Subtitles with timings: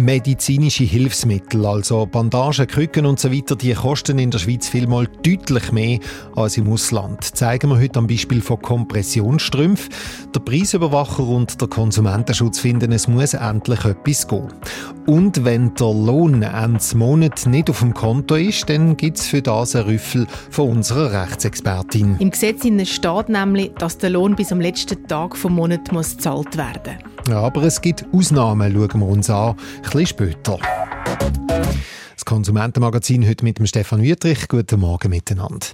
[0.00, 5.72] Medizinische Hilfsmittel, also Bandagen, Krücken und so weiter, die kosten in der Schweiz vielmal deutlich
[5.72, 5.98] mehr
[6.34, 7.22] als im Ausland.
[7.22, 9.92] Zeigen wir heute am Beispiel von Kompressionsstrümpfen.
[10.34, 14.48] Der Preisüberwacher und der Konsumentenschutz finden, es muss endlich etwas gehen.
[15.06, 19.42] Und wenn der Lohn Ende Monat nicht auf dem Konto ist, dann gibt es für
[19.42, 22.16] das einen Rüffel von unserer Rechtsexpertin.
[22.18, 26.56] Im Gesetz steht nämlich, dass der Lohn bis am letzten Tag vom Monat muss gezahlt
[26.56, 27.10] werden muss.
[27.28, 29.54] Ja, aber es gibt Ausnahmen, schauen wir uns an,
[29.90, 30.58] bisschen später.
[32.14, 34.46] Das Konsumentenmagazin heute mit dem Stefan Wüttrich.
[34.46, 35.66] Guten Morgen miteinander.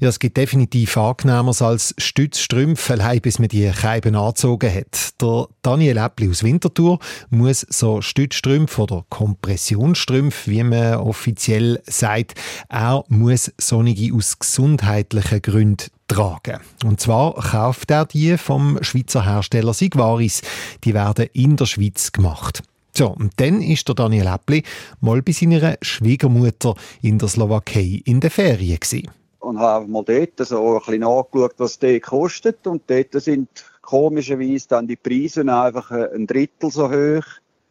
[0.00, 5.20] Ja, es gibt definitiv angenehmer als Stützstrümpfe, bis man die Scheiben angezogen hat.
[5.20, 6.98] Der Daniel Äppli aus Winterthur
[7.30, 12.34] muss so Stützstrümpfe oder Kompressionsstrümpfe, wie man offiziell sagt,
[12.68, 16.60] er muss sonnige aus gesundheitlichen Gründen tragen.
[16.84, 20.42] Und zwar kauft er die vom Schweizer Hersteller Sigvaris.
[20.84, 22.62] Die werden in der Schweiz gemacht.
[22.96, 24.62] So, und dann ist der Daniel Äppli
[25.02, 29.10] mal bei seiner Schwiegermutter in der Slowakei in der Ferien gewesen.
[29.40, 32.66] Und habe mal dort so ein bisschen nachgeschaut, was das kostet.
[32.66, 33.48] Und dort sind
[33.82, 37.24] komischerweise dann die Preise einfach ein Drittel so hoch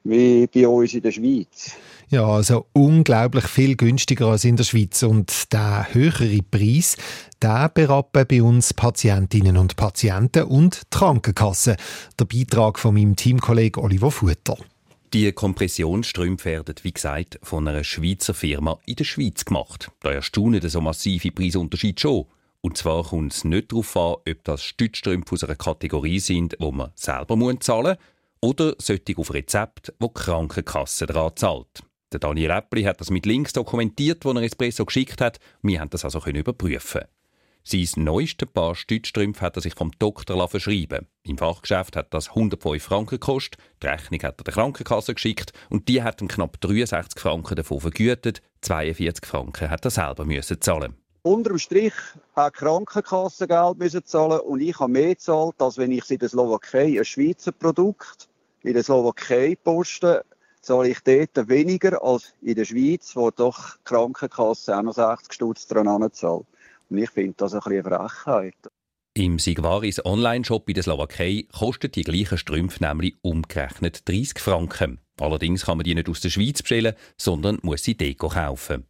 [0.03, 1.71] wie bei uns in der Schweiz.
[2.09, 5.01] Ja, also unglaublich viel günstiger als in der Schweiz.
[5.01, 6.97] Und der höhere Preis,
[7.41, 11.77] der berappen bei uns Patientinnen und Patienten und die Krankenkassen.
[12.19, 14.57] Der Beitrag von meinem Teamkollegen Oliver Futter.
[15.13, 19.91] Die Kompressionsstrümpfe werden, wie gesagt, von einer Schweizer Firma in der Schweiz gemacht.
[20.01, 22.25] Da erstaunen so massive Preisunterschied schon.
[22.61, 26.71] Und zwar kommt es nicht darauf an, ob das Stützstrümpfe aus einer Kategorie sind, wo
[26.71, 31.83] man selber zahlen muss, oder solche auf Rezept, wo die Krankenkasse daran zahlt.
[32.11, 35.39] Der Daniel Äppli hat das mit Links dokumentiert, wo er Espresso geschickt hat.
[35.61, 37.01] Wir haben das also überprüfen.
[37.67, 42.83] Sein neuestes Paar Stützstrümpfe hat er sich vom Doktor verschreiben Im Fachgeschäft hat das 105
[42.83, 47.19] Franken gekostet, die Rechnung hat er der Krankenkasse geschickt und die hat ihm knapp 63
[47.19, 50.93] Franken davon vergütet, 42 Franken hat er selber müssen zahlen.
[51.23, 51.95] Unterm Strich
[52.35, 56.19] hat die Krankenkasse Geld müssen zahlen und ich habe mehr gezahlt, als wenn ich in
[56.19, 58.29] der Slowakei ein Schweizer Produkt
[58.61, 60.23] in der Slowakei poste
[60.61, 65.33] zahle ich dort weniger als in der Schweiz, wo doch die Krankenkasse auch noch 60
[65.33, 66.45] Stutz dran zahlt.
[66.89, 68.55] Und ich finde das ein bisschen eine Frechheit.
[69.17, 74.99] Im Sigvaris Online-Shop in der Slowakei kostet die gleiche Strümpfe nämlich umgerechnet 30 Franken.
[75.19, 78.85] Allerdings kann man die nicht aus der Schweiz bestellen, sondern muss sie Deko kaufen.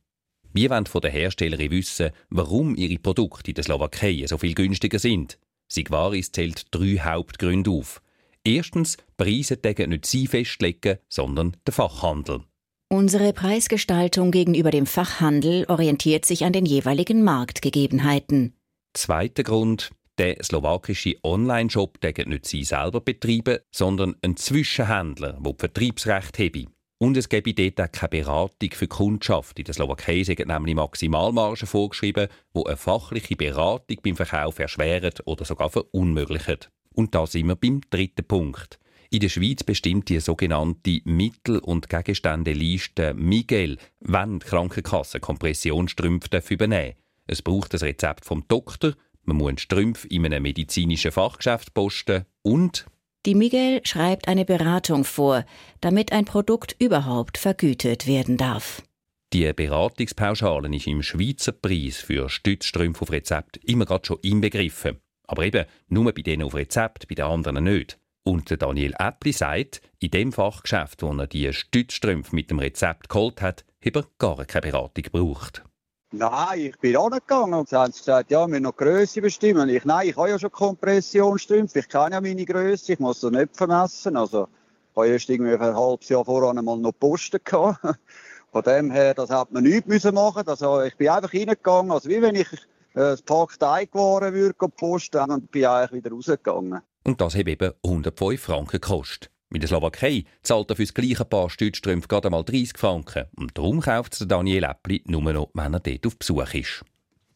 [0.52, 4.98] Wir wollen von der Herstellerin wissen, warum ihre Produkte in der Slowakei so viel günstiger
[4.98, 5.38] sind.
[5.68, 8.02] Sigvaris zählt drei Hauptgründe auf.
[8.44, 12.44] Erstens, Preise degen nicht Sie festlegen, sondern der Fachhandel.
[12.90, 18.54] Unsere Preisgestaltung gegenüber dem Fachhandel orientiert sich an den jeweiligen Marktgegebenheiten.
[18.94, 26.38] Zweiter Grund, der slowakische Online-Shop degen nicht Sie selber betreiben, sondern ein Zwischenhändler, der Vertriebsrecht
[26.38, 26.66] habe.
[27.00, 29.58] Und es gebe dort auch keine Beratung für die Kundschaft.
[29.58, 35.44] In der Slowakei sind nämlich Maximalmargen vorgeschrieben, wo eine fachliche Beratung beim Verkauf erschwert oder
[35.44, 36.70] sogar verunmöglicht.
[36.94, 38.80] Und da sind wir beim dritten Punkt.
[39.16, 46.96] In der Schweiz bestimmt die sogenannte Mittel- und Gegenständeliste Miguel, wenn die Krankenkasse Kompressionsstrümpfe übernehmen
[47.26, 48.92] Es braucht das Rezept vom Doktor,
[49.24, 52.88] man muss Strümpfe in einem medizinischen Fachgeschäft posten und
[53.26, 55.46] die Miguel schreibt eine Beratung vor,
[55.80, 58.84] damit ein Produkt überhaupt vergütet werden darf.
[59.32, 65.00] Die Beratungspauschale ist im Schweizer Preis für Stützstrümpfe auf Rezept immer gerade schon inbegriffen.
[65.26, 67.98] Aber eben nur bei denen auf Rezept, bei den anderen nicht.
[68.28, 73.08] Und der Daniel Äppli sagt, in dem Fachgeschäft, wo er die Stützstrümpfe mit dem Rezept
[73.08, 75.64] geholt hat, habe er gar keine Beratung gebraucht.
[76.12, 79.22] Nein, ich bin auch nicht gegangen und sie haben gesagt, ja, wir müssen noch Größe
[79.22, 79.70] bestimmen.
[79.70, 83.30] Ich, nein, ich habe ja schon Kompressionsstrümpfe, ich kenne ja meine Größe, ich muss sie
[83.30, 84.18] nicht vermessen.
[84.18, 84.48] Also,
[84.92, 87.80] ich habe erst irgendwie ein halbes Jahr voran einmal noch Posten gehabt.
[88.52, 90.48] Von dem her, das hat man nichts müssen machen.
[90.48, 92.48] Also, ich bin einfach reingegangen, also wie wenn ich
[92.96, 96.82] das Paket eingewaren würde, posten und bin eigentlich wieder rausgegangen.
[97.06, 99.32] Und das hat eben 105 Franken gekostet.
[99.54, 103.26] In der Slowakei zahlt er für das gleiche Paar Stützstrümpfe gerade einmal 30 Franken.
[103.38, 106.84] Und darum kauft es Daniel Äppli nur noch, wenn er dort auf Besuch ist.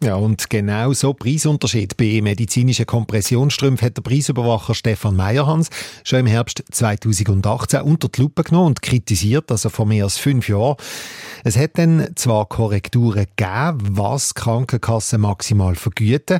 [0.01, 5.67] Ja, und genau so Preisunterschied bei medizinischen Kompressionsstrümpfen hat der Preisüberwacher Stefan Meyerhans
[6.05, 10.47] schon im Herbst 2018 unter die Lupe genommen und kritisiert, also vor mehr als fünf
[10.47, 10.77] Jahren.
[11.43, 16.39] Es hat dann zwar Korrekturen gegeben, was Krankenkassen maximal vergüten,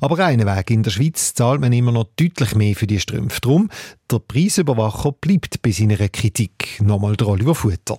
[0.00, 3.40] aber einen Weg in der Schweiz zahlt man immer noch deutlich mehr für die Strümpfe.
[3.40, 3.70] Drum,
[4.08, 6.80] der Preisüberwacher bleibt bei seiner Kritik.
[6.80, 7.98] Nochmal der Oliver Futter.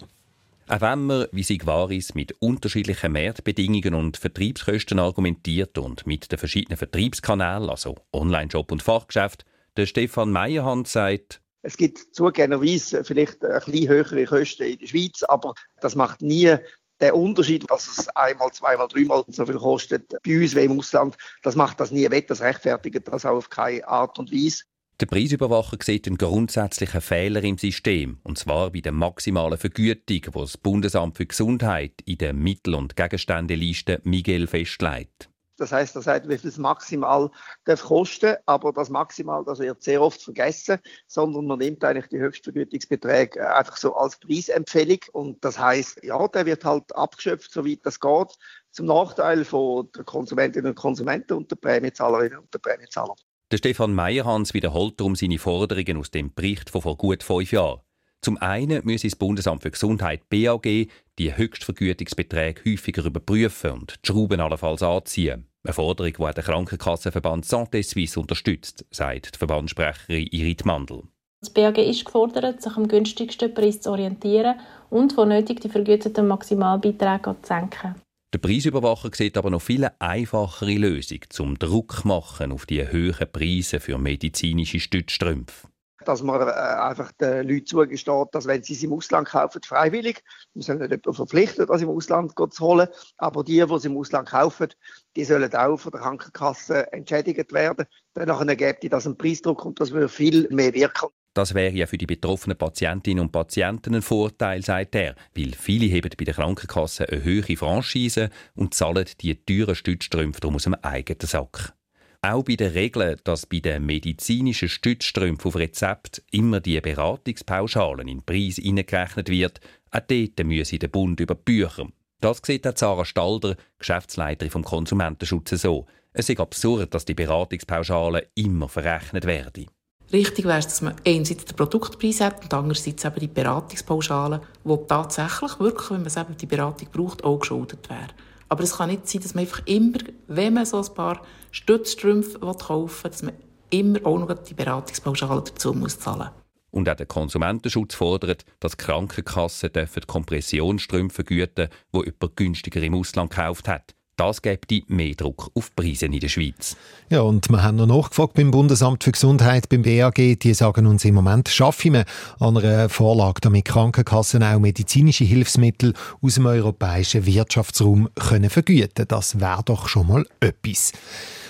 [0.72, 6.78] Auch wenn man, wie Sigvaris, mit unterschiedlichen Marktbedingungen und Vertriebskosten argumentiert und mit den verschiedenen
[6.78, 9.44] Vertriebskanälen, also Online-Shop und Fachgeschäft,
[9.76, 15.24] der Stefan Meyerhand sagt, es gibt zugegebenerweise vielleicht ein bisschen höhere Kosten in der Schweiz,
[15.24, 16.56] aber das macht nie
[17.02, 21.18] der Unterschied, dass es einmal, zweimal, dreimal so viel kostet bei uns wie im Ausland,
[21.44, 24.64] das macht das nie wett, das rechtfertigt das auch auf keine Art und Weise.
[25.02, 30.22] Der Preisüberwacher sieht einen grundsätzlichen Fehler im System, und zwar bei der maximalen Vergütung, die
[30.22, 35.28] das Bundesamt für Gesundheit in der Mittel- und Gegenständeliste Miguel festlegt.
[35.58, 37.32] Das heißt, er sagt, wie viel es maximal
[37.66, 40.78] darf kosten, aber das maximal, das wird sehr oft vergessen,
[41.08, 46.28] sondern man nimmt eigentlich die Höchstvergütungsbeträge äh, einfach so als Preisempfehlung und das heißt, ja,
[46.28, 48.38] der wird halt abgeschöpft, soweit das geht,
[48.70, 53.16] zum Nachteil von der Konsumentinnen und Konsumenten und der Prämiezahlerinnen und der Prämiezahler.
[53.52, 57.82] Der Stefan Meyerhans wiederholt darum seine Forderungen aus dem Bericht von vor gut fünf Jahren.
[58.22, 60.88] Zum einen müsse das Bundesamt für Gesundheit BAG
[61.20, 65.48] die Höchstvergütungsbeträge häufiger überprüfen und die Schrauben allenfalls anziehen.
[65.66, 71.04] Eine Forderung, die der Krankenkassenverband Santé Suisse unterstützt, sagt die Verbandssprecherin Irit Mandel.
[71.42, 76.26] Das BAG ist gefordert, sich am günstigsten Preis zu orientieren und, wo nötig, die vergüteten
[76.26, 77.96] Maximalbeiträge zu senken.
[78.34, 83.82] Der Preisüberwacher sieht aber noch viele einfachere Lösungen zum Druck machen auf die hohen Preise
[83.82, 85.68] für medizinische Stützstrümpfe
[86.06, 90.24] dass man äh, einfach den Leuten zugesteht, dass wenn sie es im Ausland kaufen, freiwillig,
[90.54, 92.88] wir sind nicht jemanden verpflichtet, das im Ausland zu holen,
[93.18, 94.70] aber die, die es im Ausland kaufen,
[95.16, 97.86] die sollen auch von der Krankenkasse entschädigt werden.
[98.14, 101.10] Danach ergibt das einen Preisdruck und das würde viel mehr wirken.
[101.34, 105.86] Das wäre ja für die betroffenen Patientinnen und Patienten ein Vorteil, sagt er, weil viele
[105.86, 111.22] heben bei der Krankenkasse eine höhere Franchise und zahlen die teuren Stützstrümpfe aus dem eigenen
[111.22, 111.74] Sack.
[112.22, 118.20] Auch bei der Regel, dass bei den medizinischen Stützstrümpfen auf Rezept immer die Beratungspauschalen in
[118.20, 121.88] den Preis eingerechnet wird, auch dort müsse der Bund über die Bücher.
[122.20, 125.88] Das sieht auch Sarah Stalder, Geschäftsleiterin vom Konsumentenschutz, so.
[126.14, 129.68] Es ist absurd, dass die Beratungspauschalen immer verrechnet werden.
[130.14, 134.78] Richtig wäre es, dass man einerseits den Produktpreis hat und andererseits eben die Beratungspauschalen, die
[134.88, 138.08] tatsächlich wirklich, wenn man eben die Beratung braucht, auch geschuldet wäre.
[138.50, 141.22] Aber es kann nicht sein, dass man einfach immer, wenn man so ein paar
[141.52, 143.34] Stützstrümpfe kaufen will, dass man
[143.70, 146.30] immer auch noch die Beratungspauschale dazu muss zahlen
[146.72, 153.30] und auch der Konsumentenschutz fordert, dass Krankenkassen dürfen Kompressionsstrümpfe vergüten, die jemand günstiger im Ausland
[153.30, 153.94] gekauft hat.
[154.22, 156.78] Das gibt mehr Druck auf die Preise in der Schweiz.
[157.10, 160.38] Ja, und wir haben noch nachgefragt beim Bundesamt für Gesundheit, beim BAG.
[160.40, 162.06] Die sagen uns im Moment, schaffen wir
[162.40, 169.40] an einer Vorlage, damit Krankenkassen auch medizinische Hilfsmittel aus dem europäischen Wirtschaftsraum können vergüten Das
[169.40, 170.92] wäre doch schon mal etwas.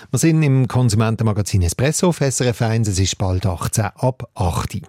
[0.10, 2.88] Wir sind im Konsumentenmagazin Espresso auf SRF 1.
[2.88, 4.82] Es ist bald 18 ab 8 Uhr.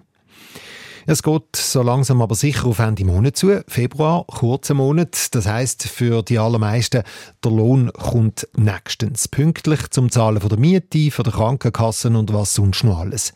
[1.07, 3.65] Es geht so langsam aber sicher auf Ende Monat zu.
[3.67, 5.35] Februar, kurzer Monat.
[5.35, 7.03] Das heißt für die allermeisten,
[7.45, 9.27] der Lohn kommt nächstens.
[9.27, 13.33] Pünktlich zum Zahlen der Miete, von der Krankenkassen und was sonst noch alles.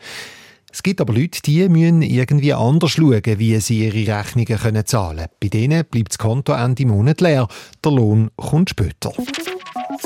[0.73, 5.17] Es gibt aber Leute, die müssen irgendwie anders schauen, wie sie ihre Rechnungen können zahlen
[5.17, 5.31] können.
[5.41, 7.49] Bei denen bleibt das Konto Ende Monat leer.
[7.83, 9.13] Der Lohn kommt später.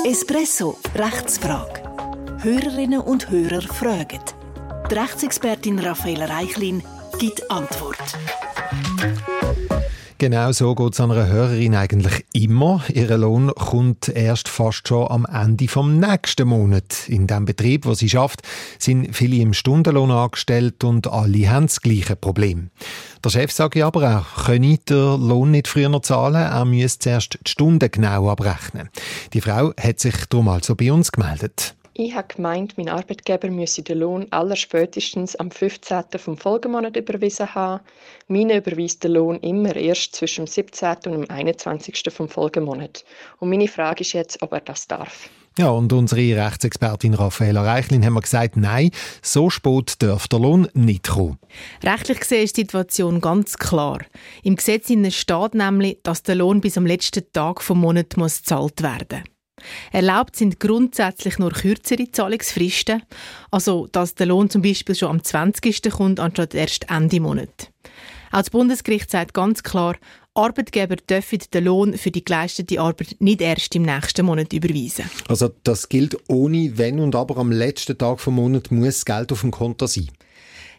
[0.03, 1.83] Espresso, Rechtsfrage.
[2.39, 4.21] Hörerinnen und Hörer fragen.
[4.89, 6.81] Die Rechtsexpertin Raffaella Reichlin
[7.21, 8.17] gibt Antwort.
[10.17, 12.81] Genau so geht es einer Hörerin eigentlich immer.
[12.91, 17.07] Ihr Lohn kommt erst fast schon am Ende vom nächsten Monat.
[17.07, 18.41] In dem Betrieb, wo sie schafft,
[18.79, 22.71] sind viele im Stundenlohn angestellt und alle haben das gleiche Problem.
[23.23, 27.51] Der Chef sagt aber auch, könne der Lohn nicht früher zahlen, er müsse zuerst die
[27.51, 28.89] Stunden genau abrechnen.
[29.33, 31.75] Die Frau hat sich darum also bei uns gemeldet.
[32.03, 36.05] Ich habe gemeint, mein Arbeitgeber müsse den Lohn allerspätestens am 15.
[36.17, 37.83] vom Folgemonat überwiesen haben.
[38.27, 40.95] Meine überweist den Lohn immer erst zwischen dem 17.
[41.05, 42.01] und dem 21.
[42.09, 43.05] vom Folgemonat.
[43.37, 45.29] Und meine Frage ist jetzt, ob er das darf.
[45.59, 48.89] Ja, und unsere Rechtsexpertin Raffaella Reichlin haben gesagt, nein,
[49.21, 51.37] so spät darf der Lohn nicht kommen.
[51.83, 53.99] Rechtlich gesehen ist die Situation ganz klar.
[54.41, 58.81] Im Gesetz steht nämlich, dass der Lohn bis am letzten Tag vom Monat muss gezahlt
[58.81, 59.30] werden muss.
[59.91, 63.03] Erlaubt sind grundsätzlich nur kürzere Zahlungsfristen,
[63.51, 65.91] also dass der Lohn zum Beispiel schon am 20.
[65.91, 67.71] kommt, anstatt erst Ende Monat.
[68.31, 69.97] Auch das Bundesgericht sagt ganz klar,
[70.33, 75.09] Arbeitgeber dürfen den Lohn für die geleistete Arbeit nicht erst im nächsten Monat überweisen.
[75.27, 79.31] Also das gilt ohne Wenn und Aber am letzten Tag vom Monat muss das Geld
[79.33, 80.07] auf dem Konto sein.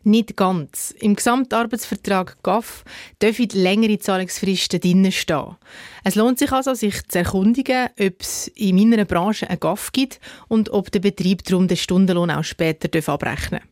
[0.04, 0.92] Nicht ganz.
[0.98, 2.84] Im Gesamtarbeitsvertrag GAF
[3.20, 5.56] dürfen längere Zahlungsfristen drinnen stehen.
[6.02, 10.18] Es lohnt sich also, sich zu erkundigen, ob es in meiner Branche einen GAF gibt
[10.48, 13.68] und ob der Betrieb darum den Stundenlohn auch später abrechnen darf.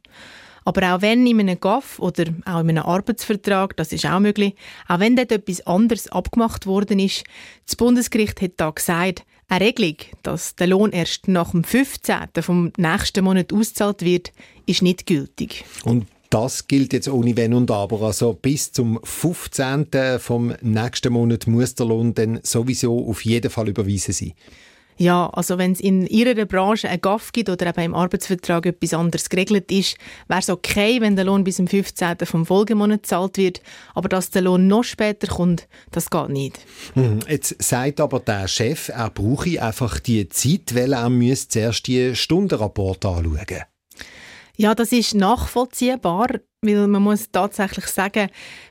[0.64, 4.54] Aber auch wenn in einem GAF oder auch in einem Arbeitsvertrag, das ist auch möglich,
[4.87, 7.25] auch wenn dort etwas anderes abgemacht worden ist,
[7.66, 12.28] das Bundesgericht hat da gesagt, eine Regelung, dass der Lohn erst nach dem 15.
[12.40, 14.32] vom nächsten Monat ausgezahlt wird,
[14.66, 15.64] ist nicht gültig.
[15.84, 18.02] Und das gilt jetzt ohne Wenn und Aber.
[18.02, 19.88] Also bis zum 15.
[20.18, 24.32] vom nächsten Monat muss der Lohn dann sowieso auf jeden Fall überwiesen sein.
[25.00, 28.92] Ja, also wenn es in Ihrer Branche einen GAF gibt oder eben im Arbeitsvertrag etwas
[28.92, 29.96] anderes geregelt ist,
[30.28, 32.18] wäre es okay, wenn der Lohn bis zum 15.
[32.25, 33.62] vom Folgemonat gezahlt wird.
[33.94, 36.60] Aber dass der Lohn noch später kommt, das geht nicht.
[36.94, 37.20] Mhm.
[37.26, 42.14] Jetzt sagt aber der Chef, er brauche einfach die Zeit, weil er müsste zuerst die
[42.14, 43.64] Stundenrapporte anschauen.
[44.61, 46.26] Ja, das ist nachvollziehbar,
[46.62, 48.29] weil man muss tatsächlich sagen,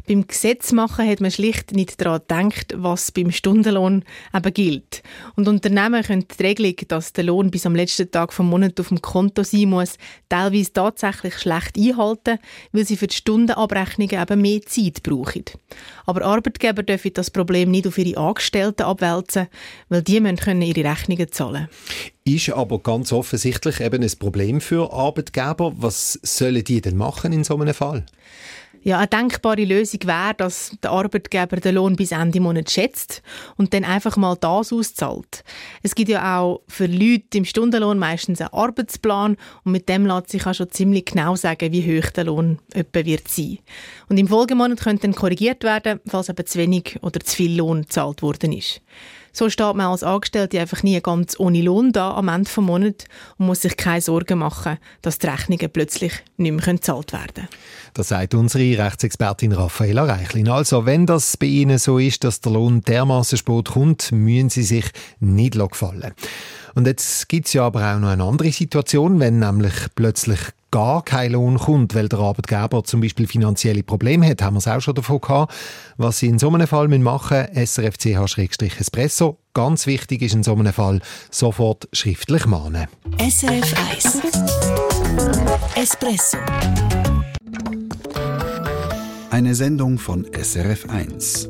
[0.07, 5.01] beim Gesetzmachen hat man schlicht nicht daran gedacht, was beim Stundenlohn eben gilt.
[5.35, 8.89] Und Unternehmen können die Regelung, dass der Lohn bis am letzten Tag vom Monat auf
[8.89, 9.97] dem Konto sein muss,
[10.29, 12.37] teilweise tatsächlich schlecht einhalten,
[12.73, 15.45] weil sie für die Stundenabrechnungen eben mehr Zeit brauchen.
[16.05, 19.47] Aber Arbeitgeber dürfen das Problem nicht auf ihre Angestellten abwälzen,
[19.89, 21.69] weil die müssen ihre Rechnungen zahlen
[22.35, 25.73] ist aber ganz offensichtlich eben ein Problem für Arbeitgeber.
[25.77, 28.03] Was sollen die denn machen in so einem Fall?
[28.81, 33.21] Ja, eine denkbare Lösung wäre, dass der Arbeitgeber den Lohn bis Ende Monat schätzt
[33.57, 35.43] und dann einfach mal das auszahlt.
[35.83, 40.29] Es gibt ja auch für Leute im Stundenlohn meistens einen Arbeitsplan und mit dem lässt
[40.29, 43.59] sich auch schon ziemlich genau sagen, wie hoch der Lohn etwa wird sein.
[44.07, 47.81] Und im Folgemonat könnte dann korrigiert werden, falls eben zu wenig oder zu viel Lohn
[47.81, 48.81] gezahlt worden ist.
[49.31, 53.05] So steht man als Angestellte einfach nie ganz ohne Lohn da am Ende des Monats
[53.37, 57.47] und muss sich keine Sorgen machen, dass die Rechnungen plötzlich nicht mehr gezahlt werden können.
[57.93, 60.49] Das sagt unsere Rechtsexpertin Raffaella Reichlin.
[60.49, 64.63] Also, wenn das bei Ihnen so ist, dass der Lohn dermaßen spät kommt, müssen Sie
[64.63, 64.85] sich
[65.19, 66.13] nicht gefallen.
[66.75, 70.39] Und jetzt gibt es ja aber auch noch eine andere Situation, wenn nämlich plötzlich
[70.71, 74.67] gar kein Lohn kommt, weil der Arbeitgeber zum Beispiel finanzielle Probleme hat, haben wir es
[74.67, 75.53] auch schon davon gehabt.
[75.97, 79.37] Was Sie in so einem Fall machen müssen, srfch-espresso.
[79.53, 82.87] Ganz wichtig ist in so einem Fall sofort schriftlich mahnen.
[83.17, 84.21] SRF 1
[85.75, 86.37] Espresso
[89.31, 91.49] Eine Sendung von SRF 1.